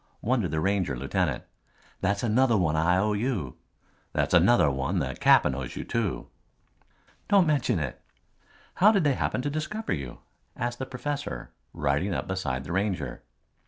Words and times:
wondered 0.23 0.49
the 0.49 0.59
Ranger 0.59 0.97
lieutenant. 0.97 1.43
"That's 1.99 2.23
another 2.23 2.57
one 2.57 2.75
I 2.75 2.97
owe 2.97 3.13
you. 3.13 3.57
That's 4.13 4.33
another 4.33 4.71
one 4.71 4.97
the 4.97 5.13
Cap'n 5.15 5.53
owes 5.53 5.75
you 5.75 5.83
too." 5.83 6.25
"Don't 7.27 7.45
mention 7.45 7.77
it." 7.77 8.01
"How 8.73 8.91
did 8.91 9.03
they 9.03 9.13
happen 9.13 9.43
to 9.43 9.49
discover 9.51 9.93
you?" 9.93 10.21
asked 10.57 10.79
the 10.79 10.87
professor 10.87 11.51
riding 11.71 12.15
up 12.15 12.27
beside 12.27 12.63
the 12.63 12.71
Ranger. 12.71 13.21